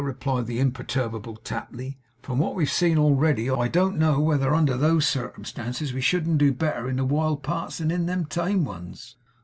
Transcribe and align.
replied 0.03 0.47
the 0.47 0.57
imperturbable 0.59 1.35
Tapley; 1.43 1.99
'from 2.23 2.39
what 2.39 2.55
we've 2.55 2.71
seen 2.71 2.97
already, 2.97 3.51
I 3.51 3.67
don't 3.67 3.99
know 3.99 4.19
whether, 4.19 4.51
under 4.55 4.75
those 4.75 5.05
circumstances, 5.07 5.93
we 5.93 6.01
shouldn't 6.01 6.39
do 6.39 6.51
better 6.53 6.89
in 6.89 6.95
the 6.95 7.05
wild 7.05 7.43
parts 7.43 7.77
than 7.77 7.91
in 7.91 8.07
the 8.07 8.25
tame 8.27 8.65
ones. 8.65 9.15